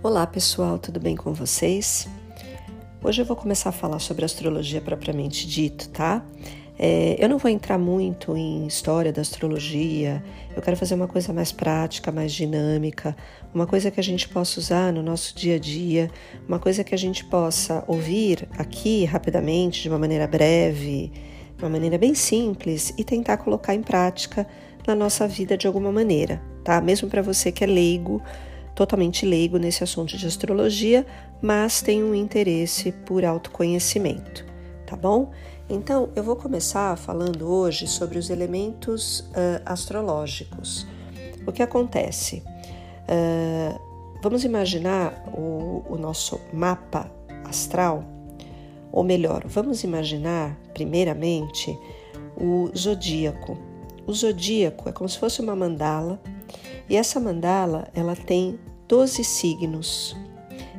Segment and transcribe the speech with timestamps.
[0.00, 2.06] Olá pessoal, tudo bem com vocês?
[3.02, 6.24] Hoje eu vou começar a falar sobre astrologia propriamente dito, tá?
[6.78, 10.22] É, eu não vou entrar muito em história da astrologia,
[10.54, 13.16] eu quero fazer uma coisa mais prática, mais dinâmica,
[13.52, 16.08] uma coisa que a gente possa usar no nosso dia a dia,
[16.46, 21.10] uma coisa que a gente possa ouvir aqui rapidamente, de uma maneira breve,
[21.56, 24.46] de uma maneira bem simples e tentar colocar em prática
[24.86, 26.80] na nossa vida de alguma maneira, tá?
[26.80, 28.22] Mesmo para você que é leigo
[28.78, 31.04] totalmente leigo nesse assunto de astrologia,
[31.42, 34.46] mas tem um interesse por autoconhecimento,
[34.86, 35.32] tá bom?
[35.68, 40.86] Então, eu vou começar falando hoje sobre os elementos uh, astrológicos.
[41.44, 42.44] O que acontece?
[43.08, 43.76] Uh,
[44.22, 47.10] vamos imaginar o, o nosso mapa
[47.44, 48.04] astral,
[48.92, 51.76] ou melhor, vamos imaginar, primeiramente,
[52.40, 53.58] o zodíaco.
[54.06, 56.20] O zodíaco é como se fosse uma mandala,
[56.88, 60.16] e essa mandala ela tem 12 signos.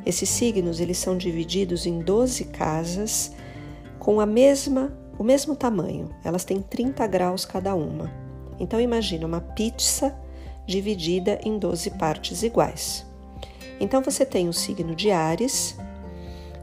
[0.06, 3.31] Esses signos eles são divididos em 12 casas
[4.00, 6.09] com a mesma o mesmo tamanho.
[6.23, 8.09] Elas têm 30 graus cada uma.
[8.58, 10.17] Então imagina uma pizza
[10.66, 13.06] dividida em 12 partes iguais.
[13.80, 15.78] Então você tem o signo de Ares,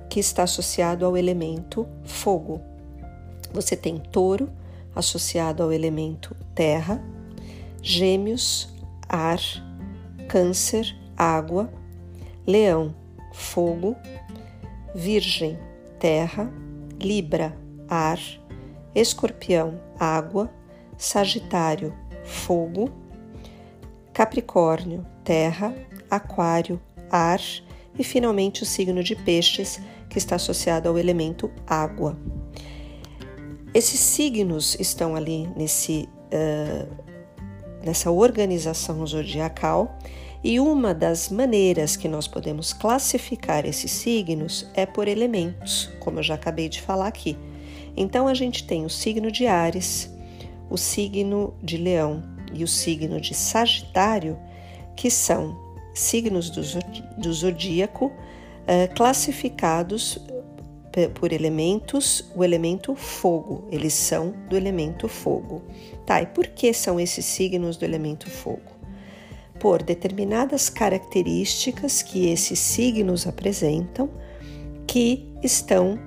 [0.09, 2.61] que está associado ao elemento fogo.
[3.53, 4.51] Você tem Touro,
[4.95, 7.03] associado ao elemento terra,
[7.83, 8.69] Gêmeos,
[9.09, 9.41] ar,
[10.29, 11.73] Câncer, água,
[12.47, 12.95] leão,
[13.33, 13.97] fogo,
[14.95, 15.59] virgem,
[15.99, 16.51] terra,
[17.01, 17.57] libra,
[17.89, 18.19] ar,
[18.95, 20.51] escorpião, água,
[20.97, 22.91] sagitário, fogo,
[24.13, 25.75] capricórnio, terra,
[26.11, 27.41] aquário, ar
[27.99, 32.17] e finalmente o signo de peixes, que está associado ao elemento água.
[33.75, 36.89] Esses signos estão ali nesse, uh,
[37.85, 39.99] nessa organização zodiacal
[40.47, 46.23] e uma das maneiras que nós podemos classificar esses signos é por elementos, como eu
[46.23, 47.37] já acabei de falar aqui.
[47.97, 50.09] Então a gente tem o signo de Ares,
[50.71, 54.39] o signo de Leão e o signo de Sagitário,
[54.95, 55.59] que são
[55.93, 60.17] signos do zodíaco uh, classificados
[61.15, 63.67] por elementos, o elemento fogo.
[63.69, 65.63] Eles são do elemento fogo.
[66.07, 68.76] Tá, e por que são esses signos do elemento fogo?
[69.59, 74.11] Por determinadas características que esses signos apresentam,
[74.87, 75.99] que estão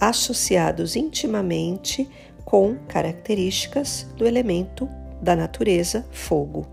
[0.00, 2.08] associados intimamente
[2.44, 4.88] com características do elemento
[5.20, 6.66] da natureza fogo,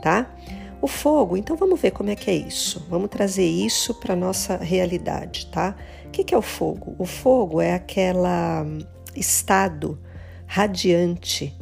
[0.00, 0.34] tá?
[0.80, 2.84] O fogo, então vamos ver como é que é isso.
[2.90, 5.76] Vamos trazer isso para nossa realidade, tá?
[6.06, 6.96] O que, é o fogo?
[6.98, 8.80] O fogo é aquela hum,
[9.14, 9.96] estado
[10.44, 11.56] radiante.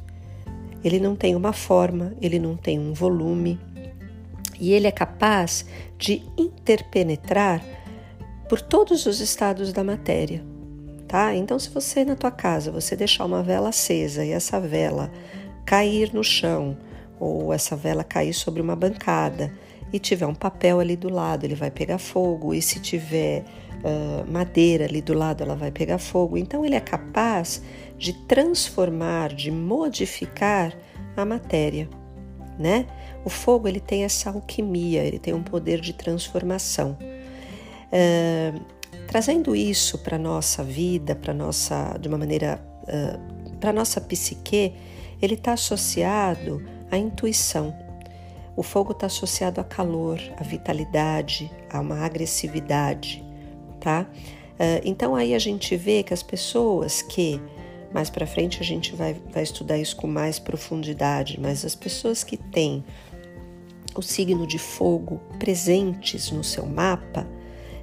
[0.83, 3.61] Ele não tem uma forma, ele não tem um volume,
[4.61, 5.65] e ele é capaz
[5.99, 7.65] de interpenetrar
[8.49, 10.45] por todos os estados da matéria,
[11.09, 11.35] tá?
[11.35, 15.11] Então, se você na tua casa você deixar uma vela acesa e essa vela
[15.65, 16.77] cair no chão
[17.19, 19.53] ou essa vela cair sobre uma bancada
[19.93, 22.55] e tiver um papel ali do lado, ele vai pegar fogo.
[22.55, 23.45] E se tiver
[23.85, 26.37] uh, madeira ali do lado, ela vai pegar fogo.
[26.37, 27.63] Então, ele é capaz
[27.99, 30.73] de transformar, de modificar
[31.17, 31.89] a matéria,
[32.59, 32.87] né?
[33.25, 36.97] O fogo ele tem essa alquimia, ele tem um poder de transformação.
[37.93, 38.61] Uh,
[39.07, 44.75] trazendo isso para nossa vida, para nossa, de uma maneira, uh, para nossa psique,
[45.21, 47.77] ele está associado à intuição.
[48.57, 53.23] O fogo está associado a calor, a vitalidade, a uma agressividade,
[53.81, 54.07] tá?
[54.55, 57.41] Uh, então aí a gente vê que as pessoas que
[57.93, 62.23] mais para frente a gente vai, vai estudar isso com mais profundidade, mas as pessoas
[62.23, 62.85] que têm
[63.95, 67.27] o signo de fogo presentes no seu mapa,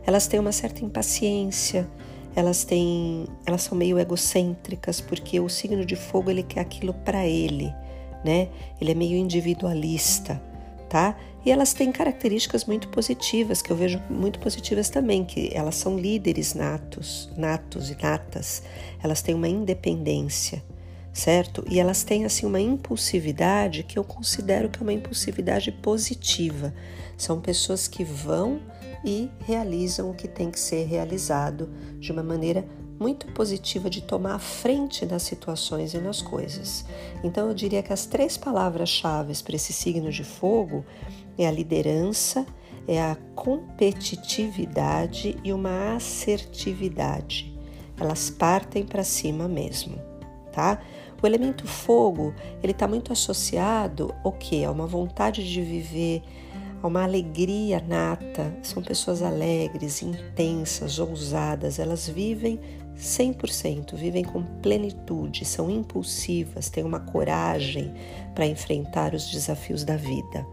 [0.05, 1.87] elas têm uma certa impaciência,
[2.35, 7.25] elas têm, elas são meio egocêntricas porque o signo de fogo ele quer aquilo para
[7.25, 7.73] ele,
[8.23, 8.49] né?
[8.79, 10.41] Ele é meio individualista,
[10.89, 11.17] tá?
[11.45, 15.97] E elas têm características muito positivas que eu vejo muito positivas também, que elas são
[15.97, 18.61] líderes natos, natos e natas.
[19.01, 20.61] Elas têm uma independência
[21.17, 21.65] certo?
[21.67, 26.71] E elas têm assim uma impulsividade que eu considero que é uma impulsividade positiva.
[27.17, 28.61] São pessoas que vão
[29.03, 31.69] e realizam o que tem que ser realizado
[31.99, 32.63] de uma maneira
[32.99, 36.85] muito positiva de tomar a frente das situações e nas coisas.
[37.23, 40.85] Então eu diria que as três palavras-chave para esse signo de fogo
[41.37, 42.45] é a liderança,
[42.87, 47.57] é a competitividade e uma assertividade.
[47.99, 49.99] Elas partem para cima mesmo,
[50.51, 50.79] tá?
[51.21, 54.63] O elemento fogo, ele está muito associado ao que?
[54.63, 56.21] A uma vontade de viver
[56.81, 62.59] há uma alegria nata, são pessoas alegres, intensas, ousadas, elas vivem
[62.95, 67.93] 100%, vivem com plenitude, são impulsivas, têm uma coragem
[68.33, 70.45] para enfrentar os desafios da vida.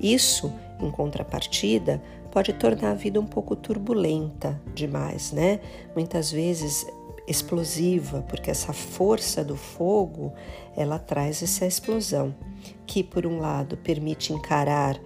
[0.00, 5.60] Isso, em contrapartida, pode tornar a vida um pouco turbulenta demais, né?
[5.94, 6.86] Muitas vezes
[7.28, 10.32] explosiva, porque essa força do fogo,
[10.76, 12.34] ela traz essa explosão,
[12.86, 14.98] que por um lado permite encarar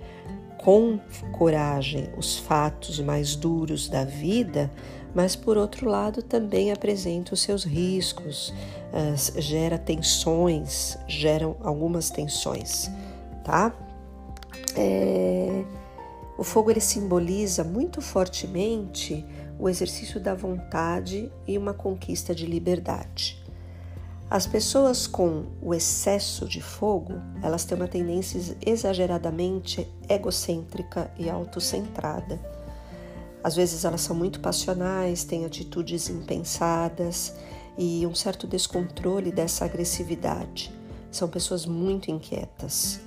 [0.59, 1.01] com
[1.33, 4.71] coragem os fatos mais duros da vida,
[5.15, 8.55] mas por outro lado também apresenta os seus riscos,
[9.37, 12.91] gera tensões, geram algumas tensões,
[13.45, 13.75] tá?
[14.77, 15.65] É,
[16.39, 19.25] o fogo ele simboliza muito fortemente
[19.59, 23.43] o exercício da vontade e uma conquista de liberdade.
[24.29, 32.41] As pessoas com o excesso de fogo, elas têm uma tendência exageradamente egocêntrica e autocentrada.
[33.45, 37.35] Às vezes elas são muito passionais, têm atitudes impensadas
[37.77, 40.73] e um certo descontrole dessa agressividade.
[41.11, 43.01] São pessoas muito inquietas.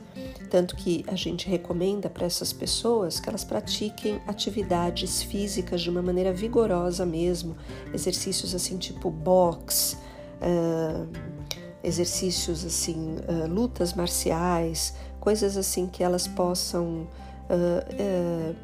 [0.56, 6.02] Tanto que a gente recomenda para essas pessoas que elas pratiquem atividades físicas de uma
[6.02, 7.58] maneira vigorosa mesmo,
[7.94, 11.10] exercícios assim tipo boxe, uh,
[11.84, 17.06] exercícios assim, uh, lutas marciais, coisas assim que elas possam
[17.50, 18.56] uh,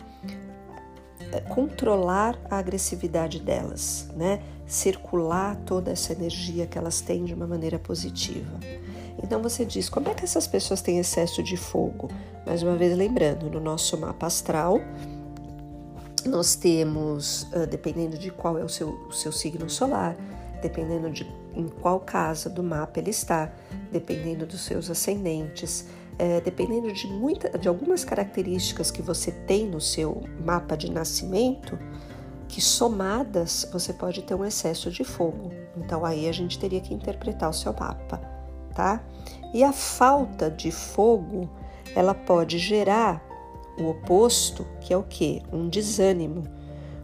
[1.49, 4.41] controlar a agressividade delas, né?
[4.65, 8.61] Circular toda essa energia que elas têm de uma maneira positiva.
[9.21, 12.09] Então você diz: como é que essas pessoas têm excesso de fogo?
[12.45, 14.79] Mais uma vez, lembrando, no nosso mapa astral,
[16.25, 20.15] nós temos, dependendo de qual é o seu, o seu signo solar,
[20.61, 23.51] dependendo de em qual casa do mapa ele está,
[23.91, 25.85] dependendo dos seus ascendentes,
[26.17, 31.77] é, dependendo de, muita, de algumas características que você tem no seu mapa de nascimento,
[32.47, 35.51] que somadas você pode ter um excesso de fogo.
[35.75, 38.30] Então aí a gente teria que interpretar o seu mapa
[38.73, 39.03] tá?
[39.53, 41.49] E a falta de fogo,
[41.95, 43.23] ela pode gerar
[43.77, 45.41] o oposto, que é o que?
[45.51, 46.43] Um desânimo,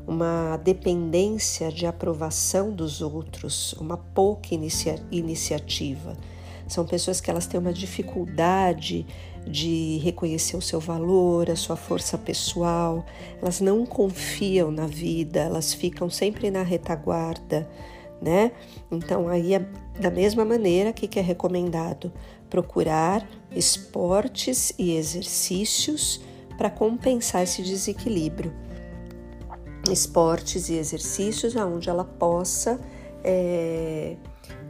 [0.08, 6.16] uma dependência de aprovação dos outros, uma pouca inicia iniciativa.
[6.68, 9.06] São pessoas que elas têm uma dificuldade
[9.46, 13.06] de reconhecer o seu valor, a sua força pessoal,
[13.42, 17.68] elas não confiam na vida, elas ficam sempre na retaguarda
[18.22, 18.52] né?
[18.92, 19.60] Então, aí, é
[20.00, 22.12] da mesma maneira, que, que é recomendado?
[22.50, 26.22] Procurar esportes e exercícios
[26.58, 28.54] para compensar esse desequilíbrio.
[29.92, 32.80] Esportes e exercícios onde ela possa
[33.24, 34.16] é,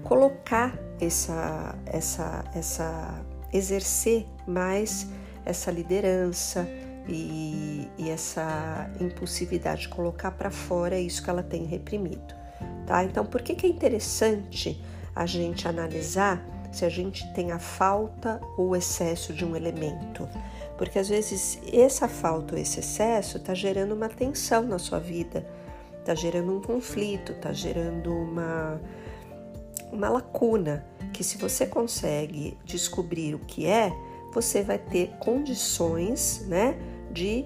[0.03, 5.07] colocar essa, essa, essa, exercer mais
[5.45, 6.67] essa liderança
[7.07, 12.37] e, e essa impulsividade, colocar para fora isso que ela tem reprimido
[12.87, 13.03] tá?
[13.03, 14.81] Então, por que, que é interessante
[15.13, 20.27] a gente analisar se a gente tem a falta ou excesso de um elemento?
[20.77, 25.45] Porque às vezes essa falta ou esse excesso está gerando uma tensão na sua vida,
[25.99, 28.79] está gerando um conflito, está gerando uma,
[29.91, 33.91] uma lacuna que se você consegue descobrir o que é,
[34.31, 36.77] você vai ter condições, né,
[37.11, 37.43] de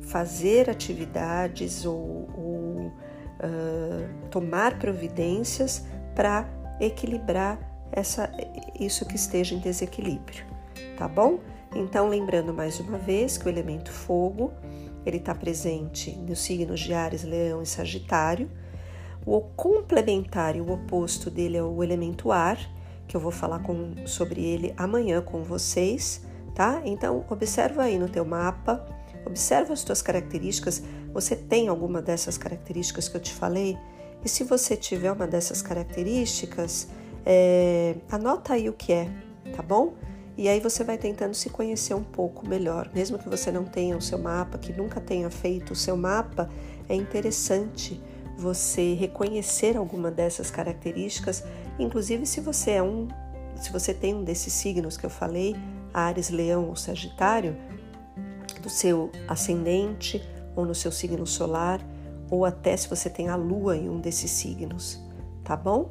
[0.00, 2.28] fazer atividades ou
[3.40, 6.48] uh, tomar providências para
[6.80, 7.58] equilibrar
[7.92, 8.30] essa,
[8.78, 10.44] isso que esteja em desequilíbrio,
[10.96, 11.38] tá bom?
[11.74, 14.52] Então, lembrando mais uma vez que o elemento fogo
[15.04, 18.50] ele está presente nos signos de Ares, Leão e Sagitário.
[19.24, 22.58] O complementar e o oposto dele é o elemento ar,
[23.06, 26.82] que eu vou falar com, sobre ele amanhã com vocês, tá?
[26.84, 28.84] Então, observa aí no teu mapa,
[29.28, 30.82] observa as tuas características,
[31.12, 33.78] você tem alguma dessas características que eu te falei?
[34.24, 36.88] E se você tiver uma dessas características,
[37.24, 39.08] é, anota aí o que é,
[39.54, 39.94] tá bom?
[40.36, 42.90] E aí você vai tentando se conhecer um pouco melhor.
[42.94, 46.48] Mesmo que você não tenha o seu mapa, que nunca tenha feito o seu mapa,
[46.88, 48.00] é interessante
[48.36, 51.42] você reconhecer alguma dessas características,
[51.76, 53.08] inclusive se você é um,
[53.56, 55.56] se você tem um desses signos que eu falei,
[55.92, 57.56] Ares, Leão ou Sagitário,
[58.68, 60.22] do seu ascendente
[60.54, 61.80] ou no seu signo solar,
[62.30, 65.02] ou até se você tem a lua em um desses signos,
[65.42, 65.88] tá bom?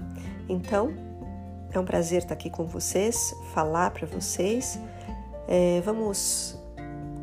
[0.48, 0.94] Então,
[1.72, 4.80] é um prazer estar aqui com vocês, falar para vocês.
[5.48, 6.56] É, vamos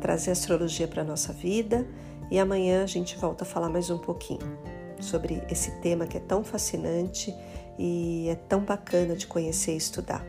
[0.01, 1.87] trazer astrologia para nossa vida
[2.29, 4.59] e amanhã a gente volta a falar mais um pouquinho
[4.99, 7.33] sobre esse tema que é tão fascinante
[7.79, 10.25] e é tão bacana de conhecer e estudar.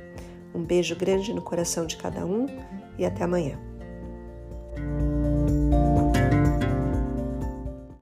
[0.55, 2.47] Um beijo grande no coração de cada um
[2.97, 3.66] e até amanhã.